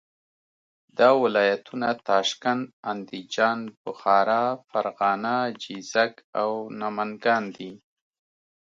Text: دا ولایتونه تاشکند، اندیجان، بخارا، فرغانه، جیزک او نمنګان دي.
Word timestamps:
دا 0.97 1.09
ولایتونه 1.23 1.89
تاشکند، 2.07 2.65
اندیجان، 2.91 3.59
بخارا، 3.83 4.43
فرغانه، 4.69 5.35
جیزک 5.61 6.13
او 6.41 6.51
نمنګان 6.79 7.43
دي. 7.55 7.71